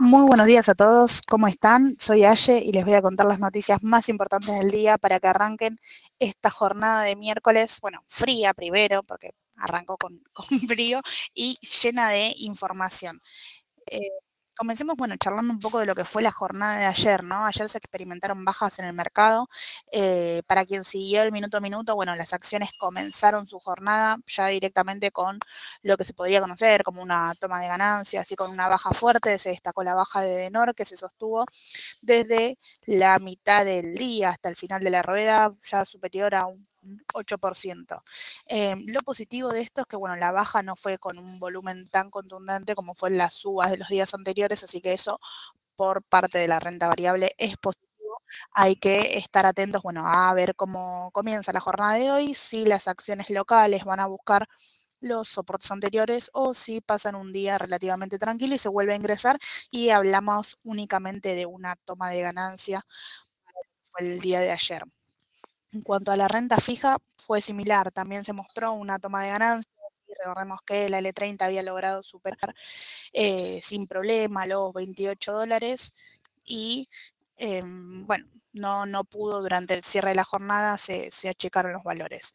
Muy 0.00 0.26
buenos 0.26 0.46
días 0.46 0.68
a 0.68 0.74
todos, 0.74 1.22
¿cómo 1.22 1.46
están? 1.48 1.96
Soy 2.00 2.24
Aye 2.24 2.58
y 2.58 2.72
les 2.72 2.84
voy 2.84 2.94
a 2.94 3.02
contar 3.02 3.26
las 3.26 3.40
noticias 3.40 3.82
más 3.82 4.08
importantes 4.08 4.54
del 4.54 4.70
día 4.70 4.98
para 4.98 5.20
que 5.20 5.28
arranquen 5.28 5.78
esta 6.18 6.50
jornada 6.50 7.02
de 7.02 7.16
miércoles, 7.16 7.78
bueno, 7.80 8.04
fría 8.08 8.52
primero, 8.52 9.02
porque 9.04 9.30
arrancó 9.56 9.96
con, 9.98 10.20
frío 10.68 11.00
y 11.34 11.58
llena 11.82 12.10
de 12.10 12.34
información. 12.38 13.20
Eh, 13.86 14.00
Comencemos, 14.56 14.96
bueno, 14.96 15.16
charlando 15.18 15.52
un 15.52 15.60
poco 15.60 15.80
de 15.80 15.84
lo 15.84 15.94
que 15.94 16.06
fue 16.06 16.22
la 16.22 16.32
jornada 16.32 16.78
de 16.78 16.86
ayer, 16.86 17.22
¿no? 17.22 17.44
Ayer 17.44 17.68
se 17.68 17.76
experimentaron 17.76 18.42
bajas 18.42 18.78
en 18.78 18.86
el 18.86 18.94
mercado. 18.94 19.50
Eh, 19.92 20.42
para 20.46 20.64
quien 20.64 20.82
siguió 20.82 21.22
el 21.22 21.30
minuto 21.30 21.58
a 21.58 21.60
minuto, 21.60 21.94
bueno, 21.94 22.16
las 22.16 22.32
acciones 22.32 22.70
comenzaron 22.78 23.46
su 23.46 23.60
jornada 23.60 24.16
ya 24.26 24.46
directamente 24.46 25.10
con 25.10 25.38
lo 25.82 25.98
que 25.98 26.06
se 26.06 26.14
podría 26.14 26.40
conocer 26.40 26.82
como 26.84 27.02
una 27.02 27.34
toma 27.38 27.60
de 27.60 27.68
ganancias 27.68 28.32
y 28.32 28.36
con 28.36 28.50
una 28.50 28.66
baja 28.68 28.92
fuerte. 28.94 29.38
Se 29.38 29.50
destacó 29.50 29.84
la 29.84 29.94
baja 29.94 30.22
de 30.22 30.34
Denor 30.34 30.74
que 30.74 30.86
se 30.86 30.96
sostuvo 30.96 31.44
desde 32.00 32.58
la 32.86 33.18
mitad 33.18 33.64
del 33.66 33.94
día 33.94 34.30
hasta 34.30 34.48
el 34.48 34.56
final 34.56 34.82
de 34.82 34.90
la 34.90 35.02
rueda, 35.02 35.54
ya 35.70 35.84
superior 35.84 36.34
a 36.34 36.46
un 36.46 36.66
8%. 37.14 38.02
Eh, 38.46 38.76
lo 38.86 39.00
positivo 39.00 39.50
de 39.52 39.60
esto 39.62 39.82
es 39.82 39.86
que, 39.86 39.96
bueno, 39.96 40.16
la 40.16 40.32
baja 40.32 40.62
no 40.62 40.76
fue 40.76 40.98
con 40.98 41.18
un 41.18 41.38
volumen 41.38 41.88
tan 41.88 42.10
contundente 42.10 42.74
como 42.74 42.94
fue 42.94 43.10
en 43.10 43.18
las 43.18 43.34
subas 43.34 43.70
de 43.70 43.78
los 43.78 43.88
días 43.88 44.14
anteriores, 44.14 44.62
así 44.64 44.80
que 44.80 44.92
eso 44.92 45.20
por 45.76 46.02
parte 46.04 46.38
de 46.38 46.48
la 46.48 46.60
renta 46.60 46.88
variable 46.88 47.32
es 47.38 47.56
positivo. 47.58 47.86
Hay 48.52 48.76
que 48.76 49.18
estar 49.18 49.46
atentos, 49.46 49.82
bueno, 49.82 50.06
a 50.06 50.32
ver 50.34 50.54
cómo 50.56 51.10
comienza 51.12 51.52
la 51.52 51.60
jornada 51.60 51.94
de 51.94 52.10
hoy, 52.10 52.34
si 52.34 52.64
las 52.66 52.88
acciones 52.88 53.30
locales 53.30 53.84
van 53.84 54.00
a 54.00 54.06
buscar 54.06 54.48
los 55.00 55.28
soportes 55.28 55.70
anteriores 55.70 56.30
o 56.32 56.54
si 56.54 56.80
pasan 56.80 57.14
un 57.16 57.32
día 57.32 57.58
relativamente 57.58 58.18
tranquilo 58.18 58.54
y 58.54 58.58
se 58.58 58.68
vuelve 58.70 58.94
a 58.94 58.96
ingresar 58.96 59.38
y 59.70 59.90
hablamos 59.90 60.58
únicamente 60.64 61.34
de 61.34 61.46
una 61.46 61.76
toma 61.76 62.10
de 62.10 62.22
ganancia 62.22 62.84
el 63.98 64.20
día 64.20 64.40
de 64.40 64.52
ayer. 64.52 64.82
En 65.72 65.82
cuanto 65.82 66.12
a 66.12 66.16
la 66.16 66.28
renta 66.28 66.58
fija, 66.58 66.96
fue 67.18 67.40
similar. 67.40 67.92
También 67.92 68.24
se 68.24 68.32
mostró 68.32 68.72
una 68.72 68.98
toma 68.98 69.22
de 69.24 69.30
ganancias 69.30 69.74
y 70.08 70.14
recordemos 70.14 70.60
que 70.64 70.88
la 70.88 71.00
L30 71.00 71.42
había 71.42 71.62
logrado 71.62 72.02
superar 72.02 72.54
eh, 73.12 73.60
sin 73.62 73.86
problema 73.86 74.46
los 74.46 74.72
28 74.72 75.32
dólares 75.32 75.92
y 76.44 76.88
eh, 77.36 77.62
bueno, 77.64 78.26
no, 78.52 78.86
no 78.86 79.04
pudo 79.04 79.42
durante 79.42 79.74
el 79.74 79.84
cierre 79.84 80.10
de 80.10 80.14
la 80.16 80.24
jornada, 80.24 80.78
se, 80.78 81.10
se 81.10 81.28
achicaron 81.28 81.72
los 81.72 81.84
valores. 81.84 82.34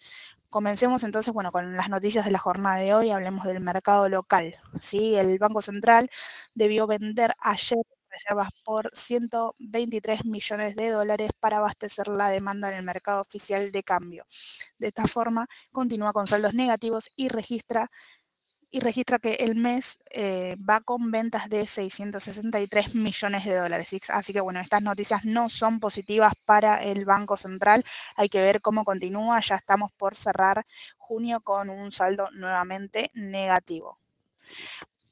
Comencemos 0.49 1.03
entonces, 1.03 1.33
bueno, 1.33 1.51
con 1.51 1.75
las 1.77 1.89
noticias 1.89 2.25
de 2.25 2.31
la 2.31 2.37
jornada 2.39 2.75
de 2.77 2.93
hoy, 2.93 3.09
hablemos 3.11 3.45
del 3.45 3.61
mercado 3.61 4.09
local. 4.09 4.55
¿sí? 4.81 5.15
El 5.15 5.39
Banco 5.39 5.61
Central 5.61 6.09
debió 6.53 6.87
vender 6.87 7.33
ayer 7.39 7.79
reservas 8.11 8.49
por 8.63 8.91
123 8.93 10.25
millones 10.25 10.75
de 10.75 10.89
dólares 10.89 11.31
para 11.39 11.57
abastecer 11.57 12.07
la 12.07 12.29
demanda 12.29 12.71
en 12.71 12.77
el 12.77 12.83
mercado 12.83 13.21
oficial 13.21 13.71
de 13.71 13.83
cambio. 13.83 14.25
De 14.77 14.87
esta 14.87 15.07
forma, 15.07 15.47
continúa 15.71 16.13
con 16.13 16.27
saldos 16.27 16.53
negativos 16.53 17.09
y 17.15 17.29
registra 17.29 17.89
y 18.71 18.79
registra 18.79 19.19
que 19.19 19.33
el 19.33 19.55
mes 19.55 19.99
eh, 20.11 20.55
va 20.67 20.79
con 20.79 21.11
ventas 21.11 21.49
de 21.49 21.67
663 21.67 22.95
millones 22.95 23.43
de 23.43 23.57
dólares. 23.57 23.89
Así 24.07 24.31
que 24.33 24.39
bueno, 24.39 24.61
estas 24.61 24.81
noticias 24.81 25.25
no 25.25 25.49
son 25.49 25.81
positivas 25.81 26.33
para 26.45 26.81
el 26.81 27.03
Banco 27.03 27.35
Central. 27.35 27.83
Hay 28.15 28.29
que 28.29 28.41
ver 28.41 28.61
cómo 28.61 28.85
continúa. 28.85 29.41
Ya 29.41 29.55
estamos 29.55 29.91
por 29.91 30.15
cerrar 30.15 30.65
junio 30.97 31.41
con 31.41 31.69
un 31.69 31.91
saldo 31.91 32.29
nuevamente 32.31 33.11
negativo. 33.13 33.99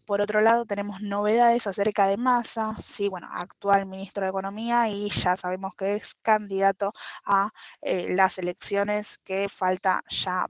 Por 0.10 0.22
otro 0.22 0.42
lado, 0.42 0.66
tenemos 0.66 1.02
novedades 1.04 1.68
acerca 1.68 2.08
de 2.08 2.18
Massa, 2.18 2.74
sí, 2.84 3.08
bueno, 3.10 3.30
actual 3.32 3.86
ministro 3.86 4.24
de 4.24 4.32
Economía 4.32 4.90
y 4.90 5.12
ya 5.12 5.38
sabemos 5.38 5.76
que 5.76 5.98
es 5.98 6.16
candidato 6.24 6.94
a 7.24 7.52
eh, 7.82 8.08
las 8.16 8.40
elecciones 8.40 9.20
que 9.20 9.48
falta 9.50 10.02
ya 10.10 10.48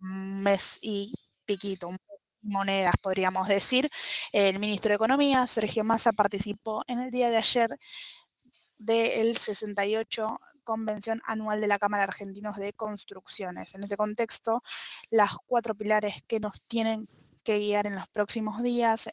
mes 0.00 0.78
y 0.82 1.14
piquito, 1.44 1.90
monedas 2.42 2.94
podríamos 3.00 3.46
decir. 3.46 3.88
El 4.32 4.58
ministro 4.58 4.88
de 4.88 4.96
Economía, 4.96 5.46
Sergio 5.46 5.84
Massa, 5.84 6.10
participó 6.10 6.82
en 6.88 6.98
el 6.98 7.12
día 7.12 7.30
de 7.30 7.36
ayer 7.36 7.78
del 8.76 9.36
68 9.36 10.36
Convención 10.64 11.22
Anual 11.26 11.60
de 11.60 11.68
la 11.68 11.78
Cámara 11.78 12.02
Argentinos 12.02 12.56
de 12.56 12.72
Construcciones. 12.72 13.72
En 13.76 13.84
ese 13.84 13.96
contexto, 13.96 14.64
las 15.10 15.36
cuatro 15.46 15.76
pilares 15.76 16.24
que 16.26 16.40
nos 16.40 16.60
tienen 16.66 17.06
que 17.42 17.58
guiar 17.58 17.86
en 17.86 17.96
los 17.96 18.08
próximos 18.08 18.62
días, 18.62 19.08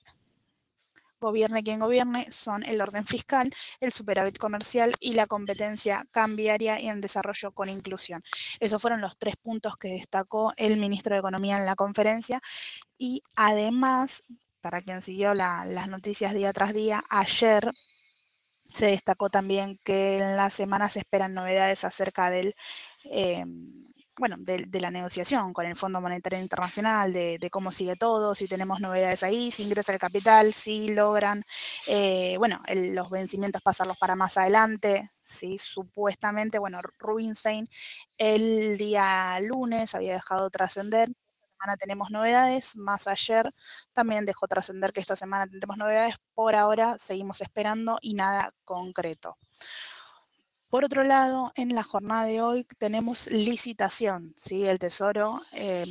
gobierne 1.20 1.64
quien 1.64 1.80
gobierne, 1.80 2.32
son 2.32 2.64
el 2.64 2.82
orden 2.82 3.06
fiscal, 3.06 3.50
el 3.80 3.92
superávit 3.92 4.38
comercial 4.38 4.94
y 5.00 5.14
la 5.14 5.28
competencia 5.28 6.06
cambiaria 6.12 6.80
y 6.80 6.90
el 6.90 7.02
desarrollo 7.02 7.52
con 7.52 7.70
inclusión. 7.70 8.24
Esos 8.60 8.82
fueron 8.82 9.02
los 9.02 9.18
tres 9.18 9.36
puntos 9.38 9.76
que 9.78 9.90
destacó 9.90 10.54
el 10.58 10.78
ministro 10.78 11.16
de 11.16 11.20
Economía 11.20 11.58
en 11.58 11.66
la 11.66 11.76
conferencia 11.76 12.42
y 12.98 13.24
además, 13.36 14.24
para 14.62 14.82
quien 14.82 15.02
siguió 15.02 15.34
las 15.34 15.88
noticias 15.88 16.34
día 16.34 16.54
tras 16.54 16.74
día, 16.74 17.04
ayer 17.10 17.72
se 18.70 18.88
destacó 18.88 19.30
también 19.30 19.80
que 19.84 20.18
en 20.18 20.36
la 20.36 20.50
semana 20.50 20.90
se 20.90 21.00
esperan 21.00 21.34
novedades 21.34 21.84
acerca 21.84 22.30
del 22.30 22.54
eh, 23.06 23.46
bueno, 24.20 24.36
de, 24.40 24.68
la 24.82 24.92
negociación 24.92 25.54
con 25.54 25.66
el 25.66 25.76
Fondo 25.76 26.02
Monetario 26.02 26.40
Internacional, 26.40 27.14
de, 27.14 27.50
cómo 27.52 27.72
sigue 27.72 27.96
todo, 27.96 28.34
si 28.36 28.48
tenemos 28.48 28.80
novedades 28.80 29.24
ahí, 29.24 29.52
si 29.52 29.64
ingresa 29.64 29.94
el 29.94 30.00
capital, 30.00 30.54
si 30.54 30.90
logran, 30.90 31.44
eh, 31.88 32.36
bueno, 32.38 32.62
los 32.68 33.10
vencimientos 33.10 33.62
pasarlos 33.62 33.98
para 33.98 34.16
más 34.16 34.38
adelante, 34.38 35.12
si 35.22 35.58
supuestamente, 35.58 36.58
bueno, 36.60 36.82
Rubinstein 37.00 37.68
el 38.18 38.78
día 38.78 39.40
lunes 39.42 39.94
había 39.94 40.14
dejado 40.14 40.50
trascender, 40.50 41.10
esta 41.10 41.48
semana 41.66 41.78
tenemos 41.78 42.10
novedades, 42.12 42.76
más 42.76 43.08
ayer 43.08 43.54
también 43.94 44.26
dejó 44.26 44.48
trascender 44.48 44.94
que 44.94 45.02
esta 45.02 45.16
semana 45.16 45.48
tendremos 45.48 45.78
novedades, 45.78 46.16
por 46.34 46.56
ahora 46.56 46.98
seguimos 47.00 47.42
esperando 47.42 47.98
y 48.02 48.14
nada 48.14 48.54
concreto. 48.64 49.38
Por 50.78 50.86
otro 50.86 51.04
lado, 51.04 51.52
en 51.56 51.74
la 51.74 51.82
jornada 51.82 52.26
de 52.26 52.40
hoy 52.40 52.64
tenemos 52.78 53.26
licitación, 53.32 54.36
¿sí? 54.38 54.68
El 54.68 54.78
Tesoro 54.78 55.42
em, 55.54 55.90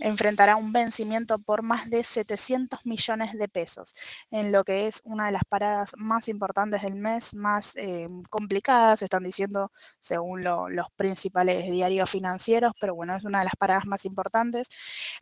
enfrentará 0.00 0.56
un 0.56 0.72
vencimiento 0.72 1.38
por 1.38 1.62
más 1.62 1.88
de 1.88 2.02
700 2.02 2.86
millones 2.86 3.38
de 3.38 3.46
pesos, 3.48 3.94
en 4.32 4.50
lo 4.50 4.64
que 4.64 4.88
es 4.88 5.00
una 5.04 5.26
de 5.26 5.32
las 5.32 5.44
paradas 5.44 5.92
más 5.96 6.26
importantes 6.26 6.82
del 6.82 6.96
mes, 6.96 7.34
más 7.34 7.76
em, 7.76 8.24
complicadas, 8.24 9.00
están 9.00 9.22
diciendo 9.22 9.70
según 10.00 10.42
los 10.42 10.90
principales 10.96 11.70
diarios 11.70 12.10
financieros, 12.10 12.72
pero 12.80 12.96
bueno, 12.96 13.14
es 13.14 13.22
una 13.22 13.38
de 13.38 13.44
las 13.44 13.56
paradas 13.56 13.86
más 13.86 14.04
importantes. 14.06 14.66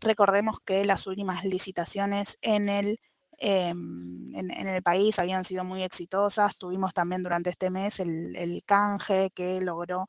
Recordemos 0.01 0.61
que 0.65 0.87
las 0.87 1.07
últimas 1.07 1.45
licitaciones 1.45 2.39
en 2.41 2.71
el 2.71 2.99
Em, 3.45 4.33
en, 4.37 4.69
el 4.69 4.83
país 4.85 5.19
habían 5.19 5.45
sido 5.45 5.65
muy 5.65 5.83
exitosas. 5.83 6.57
Tuvimos 6.57 6.95
también 6.95 7.25
durante 7.25 7.51
este 7.51 7.71
mes 7.71 7.99
el, 7.99 8.63
canje 8.65 9.31
que 9.35 9.61
logró 9.61 10.07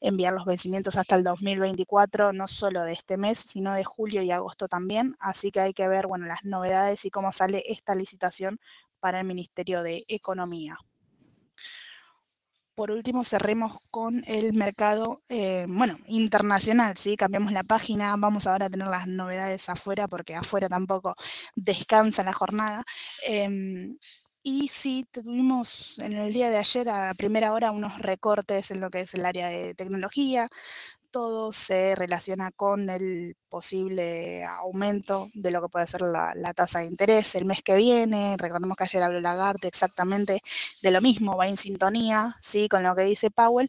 enviar 0.00 0.32
los 0.32 0.46
vencimientos 0.46 0.96
hasta 0.96 1.16
el 1.16 1.24
2024, 1.24 2.32
no 2.32 2.48
solo 2.48 2.84
de 2.84 2.94
este 2.94 3.18
mes, 3.18 3.38
sino 3.38 3.74
de 3.74 3.84
julio 3.84 4.22
y 4.22 4.30
agosto 4.30 4.68
también. 4.68 5.16
Así 5.20 5.50
que 5.50 5.60
hay 5.60 5.74
que 5.74 5.86
ver 5.88 6.06
bueno, 6.06 6.26
las 6.26 6.44
novedades 6.44 7.04
y 7.04 7.10
cómo 7.10 7.30
sale 7.32 7.62
esta 7.66 7.94
licitación 7.94 8.58
para 9.00 9.20
el 9.20 9.26
Ministerio 9.26 9.82
de 9.82 10.04
Economía. 10.08 10.78
Por 12.74 12.90
último, 12.90 13.22
cerremos 13.22 13.80
con 13.90 14.22
el 14.26 14.54
mercado, 14.54 15.22
eh, 15.28 15.66
bueno, 15.68 15.98
internacional, 16.06 16.96
¿sí? 16.96 17.16
Cambiamos 17.18 17.52
la 17.52 17.64
página, 17.64 18.16
vamos 18.16 18.46
ahora 18.46 18.66
a 18.66 18.70
tener 18.70 18.86
las 18.88 19.06
novedades 19.06 19.68
afuera, 19.68 20.08
porque 20.08 20.34
afuera 20.34 20.68
tampoco 20.70 21.14
descansa 21.54 22.22
la 22.24 22.32
jornada. 22.32 22.82
Em, 23.26 23.98
y 24.42 24.68
sí, 24.68 25.06
tuvimos 25.12 25.98
en 25.98 26.14
el 26.14 26.32
día 26.32 26.48
de 26.50 26.56
ayer 26.58 26.88
a 26.88 27.12
primera 27.14 27.52
hora 27.52 27.72
unos 27.72 27.98
recortes 27.98 28.70
en 28.70 28.80
lo 28.80 28.90
que 28.90 29.02
es 29.02 29.12
el 29.14 29.26
área 29.26 29.48
de 29.48 29.74
tecnología, 29.74 30.48
todo 31.10 31.52
se 31.52 31.94
relaciona 31.96 32.50
con 32.52 32.90
el 32.90 33.36
posible 33.52 34.44
aumento 34.44 35.28
de 35.34 35.50
lo 35.50 35.60
que 35.60 35.68
puede 35.68 35.86
ser 35.86 36.00
la, 36.00 36.54
tasa 36.54 36.78
de 36.78 36.86
interés 36.86 37.34
el 37.34 37.44
mes 37.44 37.62
que 37.62 37.76
viene. 37.76 38.34
Recordemos 38.38 38.78
que 38.78 38.84
ayer 38.84 39.02
habló 39.02 39.20
Lagarde 39.20 39.68
exactamente 39.68 40.40
de 40.80 40.90
lo 40.90 41.02
mismo, 41.02 41.36
va 41.36 41.48
en 41.48 41.58
sintonía 41.58 42.34
¿sí? 42.40 42.66
con 42.70 42.82
lo 42.82 42.96
que 42.96 43.02
dice 43.02 43.30
Powell, 43.30 43.68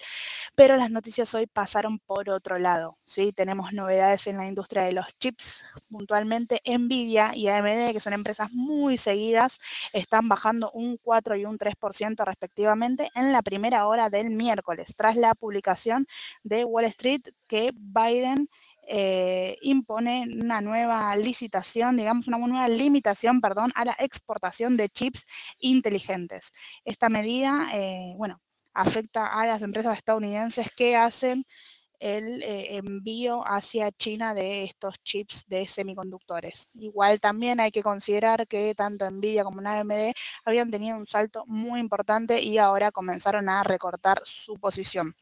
pero 0.56 0.78
las 0.78 0.90
noticias 0.90 1.36
hoy 1.36 1.48
pasaron 1.48 2.00
por 2.00 2.30
otro 2.30 2.58
lado. 2.60 2.98
¿sí? 3.04 3.34
Tenemos 3.34 3.74
novedades 3.74 4.26
en 4.28 4.38
la 4.38 4.48
industria 4.48 4.84
de 4.84 4.94
los 4.94 5.06
chips, 5.20 5.66
puntualmente 5.92 6.62
Nvidia 6.66 7.36
y 7.36 7.50
AMD, 7.50 7.92
que 7.92 8.00
son 8.00 8.14
empresas 8.14 8.54
muy 8.54 8.98
seguidas, 8.98 9.60
están 9.92 10.30
bajando 10.30 10.72
un 10.72 10.96
4 10.96 11.36
y 11.36 11.44
un 11.44 11.58
3% 11.58 12.24
respectivamente 12.24 13.12
en 13.16 13.34
la 13.34 13.42
primera 13.42 13.86
hora 13.86 14.10
del 14.10 14.30
miércoles, 14.30 14.96
tras 14.96 15.18
la 15.18 15.36
publicación 15.36 16.08
de 16.44 16.64
Wall 16.64 16.86
Street 16.86 17.24
que 17.50 17.74
Biden 17.76 18.48
eh, 18.88 19.58
impone 19.62 20.26
una 20.32 20.62
nueva 20.62 21.16
licitación, 21.16 21.98
digamos, 21.98 22.28
una 22.28 22.38
nueva 22.38 22.68
limitación, 22.68 23.42
perdón, 23.42 23.72
a 23.76 23.86
la 23.86 23.96
exportación 24.00 24.78
de 24.78 24.90
chips 24.90 25.26
inteligentes. 25.60 26.52
Esta 26.86 27.10
medida, 27.10 27.70
eh, 27.74 28.14
bueno, 28.18 28.42
afecta 28.74 29.28
a 29.28 29.46
las 29.46 29.62
empresas 29.62 29.98
estadounidenses 29.98 30.70
que 30.76 30.96
hacen 30.96 31.46
el 32.04 32.44
eh, 32.44 32.76
envío 32.76 33.44
hacia 33.48 33.90
China 33.92 34.34
de 34.34 34.64
estos 34.64 34.96
chips 35.04 35.46
de 35.48 35.66
semiconductores. 35.66 36.72
Igual 36.76 37.22
también 37.22 37.62
hay 37.62 37.72
que 37.72 37.82
considerar 37.82 38.46
que 38.46 38.76
tanto 38.76 39.10
Nvidia 39.10 39.46
como 39.46 39.62
AMD 39.66 40.12
habían 40.44 40.70
tenido 40.70 40.98
un 40.98 41.08
salto 41.08 41.46
muy 41.48 41.80
importante 41.80 42.42
y 42.42 42.58
ahora 42.58 42.92
comenzaron 42.92 43.48
a 43.48 43.64
recortar 43.64 44.22
su 44.26 44.56
posición. 44.60 45.16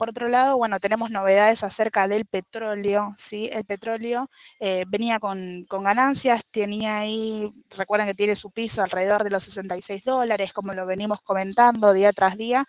Por 0.00 0.08
otro 0.08 0.28
lado, 0.28 0.56
bueno, 0.56 0.80
tenemos 0.80 1.10
novedades 1.10 1.62
acerca 1.62 2.08
del 2.08 2.24
petróleo, 2.24 3.14
¿sí? 3.18 3.50
El 3.52 3.66
petróleo 3.66 4.30
eh, 4.58 4.84
venía 4.88 5.20
con, 5.20 5.66
ganancias, 5.68 6.50
tenía 6.50 7.00
ahí, 7.00 7.52
recuerden 7.76 8.06
que 8.06 8.14
tiene 8.14 8.34
su 8.34 8.50
piso 8.50 8.82
alrededor 8.82 9.24
de 9.24 9.28
los 9.28 9.44
66 9.44 10.02
dólares, 10.02 10.54
como 10.54 10.72
lo 10.72 10.86
venimos 10.86 11.20
comentando 11.20 11.92
día 11.92 12.14
tras 12.14 12.38
día, 12.38 12.64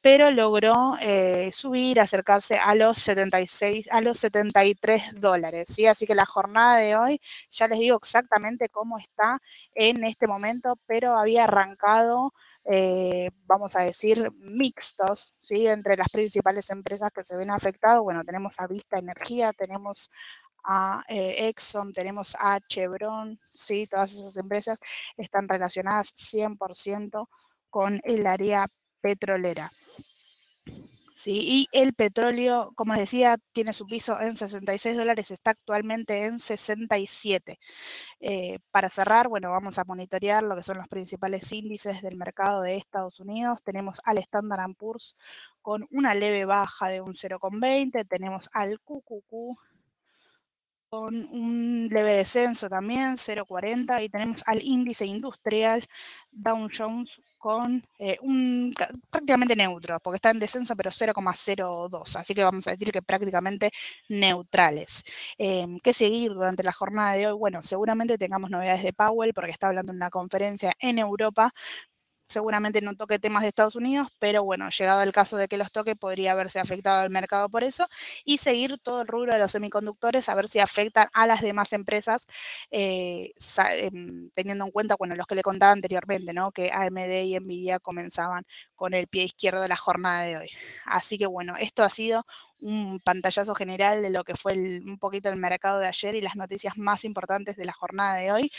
pero 0.00 0.30
logró 0.30 0.96
eh, 1.00 1.50
subir, 1.52 1.98
acercarse 1.98 2.56
a 2.56 2.76
los 2.76 2.98
76, 2.98 3.88
a 3.90 4.00
los 4.00 4.20
73 4.20 5.20
dólares, 5.20 5.66
¿sí? 5.74 5.88
Así 5.88 6.06
que 6.06 6.14
la 6.14 6.24
jornada 6.24 6.76
de 6.76 6.94
hoy, 6.94 7.20
ya 7.50 7.66
les 7.66 7.80
digo 7.80 7.96
exactamente 7.96 8.68
cómo 8.68 8.96
está 8.98 9.40
en 9.74 10.04
este 10.04 10.28
momento, 10.28 10.78
pero 10.86 11.18
había 11.18 11.44
arrancado 11.44 12.32
eh, 12.68 13.30
vamos 13.44 13.76
a 13.76 13.80
decir, 13.80 14.30
mixtos, 14.38 15.34
¿sí? 15.42 15.66
Entre 15.66 15.96
las 15.96 16.08
principales 16.08 16.68
empresas 16.70 17.10
que 17.14 17.24
se 17.24 17.36
ven 17.36 17.50
afectadas, 17.50 18.00
bueno, 18.00 18.24
tenemos 18.24 18.58
a 18.58 18.66
Vista 18.66 18.98
Energía, 18.98 19.52
tenemos 19.52 20.10
a 20.64 21.04
eh, 21.08 21.48
Exxon, 21.48 21.92
tenemos 21.92 22.36
a 22.38 22.58
Chevron, 22.60 23.38
¿sí? 23.44 23.86
Todas 23.86 24.12
esas 24.12 24.36
empresas 24.36 24.78
están 25.16 25.48
relacionadas 25.48 26.12
100% 26.16 27.28
con 27.70 28.00
el 28.04 28.26
área 28.26 28.66
petrolera. 29.00 29.70
¿Sí? 31.26 31.68
Y 31.72 31.78
el 31.78 31.92
petróleo, 31.94 32.72
como 32.76 32.92
les 32.94 33.00
decía, 33.02 33.36
tiene 33.52 33.72
su 33.72 33.86
piso 33.86 34.20
en 34.20 34.36
66 34.36 34.96
dólares, 34.96 35.30
está 35.30 35.50
actualmente 35.50 36.24
en 36.24 36.38
67. 36.38 37.58
Eh, 38.20 38.58
para 38.70 38.88
cerrar, 38.88 39.28
bueno, 39.28 39.50
vamos 39.50 39.78
a 39.78 39.84
monitorear 39.84 40.42
lo 40.44 40.56
que 40.56 40.62
son 40.62 40.78
los 40.78 40.88
principales 40.88 41.50
índices 41.52 42.02
del 42.02 42.16
mercado 42.16 42.62
de 42.62 42.76
Estados 42.76 43.18
Unidos. 43.20 43.62
Tenemos 43.64 44.00
al 44.04 44.18
Standard 44.18 44.74
Poor's 44.76 45.16
con 45.62 45.86
una 45.90 46.14
leve 46.14 46.44
baja 46.44 46.88
de 46.88 47.00
un 47.00 47.14
0,20, 47.14 48.06
tenemos 48.06 48.48
al 48.52 48.80
QQQ 48.80 49.58
con 50.88 51.14
un 51.30 51.88
leve 51.90 52.14
descenso 52.14 52.68
también, 52.68 53.16
0,40, 53.16 54.02
y 54.02 54.08
tenemos 54.08 54.42
al 54.46 54.62
índice 54.62 55.04
industrial 55.06 55.84
Dow 56.30 56.68
Jones 56.76 57.20
con 57.38 57.84
eh, 57.98 58.18
un 58.22 58.74
prácticamente 59.10 59.54
neutro, 59.54 60.00
porque 60.00 60.16
está 60.16 60.30
en 60.30 60.38
descenso, 60.38 60.74
pero 60.76 60.90
0,02, 60.90 62.16
así 62.16 62.34
que 62.34 62.42
vamos 62.44 62.66
a 62.66 62.72
decir 62.72 62.90
que 62.90 63.02
prácticamente 63.02 63.70
neutrales. 64.08 65.02
Em, 65.38 65.78
¿Qué 65.80 65.92
seguir 65.92 66.32
durante 66.32 66.62
la 66.62 66.72
jornada 66.72 67.12
de 67.12 67.28
hoy? 67.28 67.38
Bueno, 67.38 67.62
seguramente 67.62 68.18
tengamos 68.18 68.50
novedades 68.50 68.82
de 68.82 68.92
Powell, 68.92 69.32
porque 69.34 69.52
está 69.52 69.68
hablando 69.68 69.92
en 69.92 69.96
una 69.96 70.10
conferencia 70.10 70.72
en 70.80 70.98
Europa, 70.98 71.52
seguramente 72.28 72.80
no 72.80 72.94
toque 72.94 73.18
temas 73.18 73.42
de 73.42 73.48
Estados 73.48 73.76
Unidos, 73.76 74.08
pero 74.18 74.44
bueno, 74.44 74.68
llegado 74.70 75.02
el 75.02 75.12
caso 75.12 75.36
de 75.36 75.48
que 75.48 75.56
los 75.58 75.72
toque, 75.72 75.96
podría 75.96 76.32
haberse 76.32 76.60
afectado 76.60 77.00
al 77.02 77.10
mercado 77.10 77.48
por 77.48 77.64
eso, 77.64 77.86
y 78.24 78.38
seguir 78.38 78.78
todo 78.82 79.02
el 79.02 79.08
rubro 79.08 79.32
de 79.34 79.38
los 79.38 79.52
semiconductores, 79.52 80.28
a 80.28 80.34
ver 80.34 80.48
si 80.48 80.60
afectan 80.60 81.08
a 81.12 81.26
las 81.26 81.40
demás 81.42 81.72
empresas, 81.72 82.26
eh, 82.70 83.32
em, 83.80 84.30
teniendo 84.34 84.64
en 84.64 84.70
cuenta, 84.70 84.96
bueno, 84.98 85.14
los 85.14 85.26
que 85.26 85.34
le 85.34 85.42
contaba 85.42 85.72
anteriormente, 85.72 86.32
¿no? 86.32 86.52
Que 86.52 86.70
AMD 86.72 87.24
y 87.24 87.38
Nvidia 87.38 87.78
comenzaban 87.80 88.44
con 88.74 88.94
el 88.94 89.06
pie 89.08 89.24
izquierdo 89.24 89.62
de 89.62 89.68
la 89.68 89.76
jornada 89.76 90.22
de 90.22 90.36
hoy. 90.36 90.50
Así 90.84 91.18
que 91.18 91.26
bueno, 91.26 91.56
esto 91.58 91.82
ha 91.82 91.90
sido 91.90 92.26
un 92.58 93.00
pantallazo 93.00 93.54
general 93.54 94.02
de 94.02 94.10
lo 94.10 94.24
que 94.24 94.34
fue 94.34 94.54
un 94.54 94.98
poquito 94.98 95.28
el 95.28 95.36
mercado 95.36 95.78
de 95.78 95.86
ayer 95.88 96.14
y 96.14 96.20
las 96.22 96.36
noticias 96.36 96.76
más 96.78 97.04
importantes 97.04 97.56
de 97.56 97.64
la 97.66 97.72
jornada 97.72 98.16
de 98.16 98.32
hoy 98.32 98.50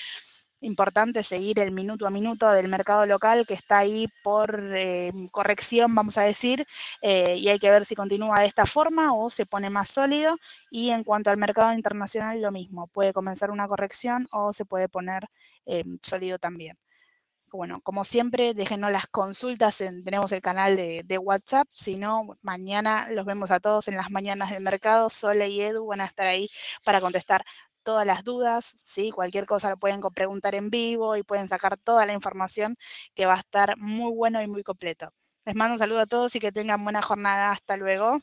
importante 0.62 1.24
seguir 1.24 1.60
el 1.60 1.72
minuto 1.72 2.08
a 2.08 2.10
minuto 2.10 2.50
del 2.52 2.68
mercado 2.68 3.06
local 3.06 3.46
que 3.46 3.54
está 3.54 3.80
ahí 3.80 4.08
por 4.24 4.60
eh, 4.76 5.12
corrección, 5.32 5.94
vamos 5.94 6.18
a 6.18 6.24
decir, 6.24 6.66
eh, 7.02 7.36
y 7.38 7.50
hay 7.50 7.60
que 7.60 7.72
ver 7.72 7.86
si 7.86 7.96
continúa 7.96 8.40
de 8.42 8.48
esta 8.48 8.66
forma 8.66 9.14
o 9.14 9.30
se 9.30 9.46
pone 9.46 9.70
más 9.70 9.90
sólido. 9.90 10.36
Y 10.72 10.90
en 10.92 11.04
cuanto 11.04 11.30
al 11.30 11.38
mercado 11.38 11.74
internacional, 11.74 12.42
lo 12.42 12.52
mismo, 12.52 12.88
puede 12.88 13.14
comenzar 13.14 13.52
una 13.52 13.68
corrección 13.68 14.28
o 14.32 14.54
se 14.54 14.66
puede 14.66 14.90
poner 14.90 15.28
eh, 15.66 15.84
sólido 16.02 16.40
también. 16.40 16.78
Bueno, 17.52 17.80
como 17.82 18.04
siempre, 18.04 18.54
déjenos 18.54 18.92
las 18.92 19.08
consultas, 19.08 19.78
tenemos 19.78 20.32
el 20.34 20.42
canal 20.42 20.76
de, 20.76 21.18
WhatsApp, 21.18 21.68
si 21.72 21.96
no, 21.96 22.38
mañana 22.42 23.08
los 23.12 23.26
vemos 23.26 23.52
a 23.52 23.60
todos 23.62 23.88
en 23.88 23.96
las 23.96 24.12
mañanas 24.12 24.52
del 24.52 24.62
mercado, 24.62 25.10
Sole 25.10 25.48
y 25.48 25.62
Edu 25.62 25.86
van 25.88 26.02
a 26.02 26.06
estar 26.06 26.28
ahí 26.28 26.50
para 26.84 27.00
contestar 27.00 27.46
todas 27.88 28.06
las 28.06 28.26
dudas, 28.26 28.76
¿sí? 28.84 29.12
cualquier 29.12 29.46
cosa 29.46 29.70
lo 29.70 29.78
pueden 29.78 30.02
preguntar 30.14 30.56
en 30.56 30.70
vivo 30.70 31.16
y 31.16 31.24
pueden 31.24 31.48
sacar 31.48 31.78
toda 31.78 32.06
la 32.06 32.12
información 32.12 32.76
que 33.16 33.26
va 33.26 33.36
a 33.36 33.40
estar 33.40 33.78
muy 33.78 34.12
bueno 34.14 34.42
y 34.42 34.48
muy 34.48 34.62
completo. 34.62 35.14
Les 35.46 35.56
mando 35.56 35.76
un 35.76 35.80
saludo 35.80 36.02
a 36.02 36.06
todos 36.06 36.36
y 36.36 36.40
que 36.42 36.52
tengan 36.52 36.84
buena 36.84 37.02
jornada. 37.02 37.52
Hasta 37.52 37.78
luego. 37.78 38.20